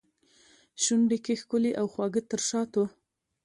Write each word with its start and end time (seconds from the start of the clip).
شونډو 0.83 1.17
کې 1.25 1.33
ښکلي 1.41 1.71
او 1.79 1.85
خواږه 1.93 2.21
تر 2.31 2.41
شاتو 2.49 2.83